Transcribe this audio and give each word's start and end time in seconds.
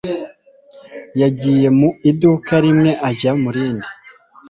Yagiye 1.21 1.67
mu 1.79 1.89
iduka 2.09 2.53
rimwe 2.65 2.91
ajya 3.09 3.31
mu 3.41 3.49
rindi. 3.55 3.87